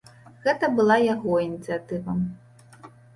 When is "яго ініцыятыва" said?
1.07-2.11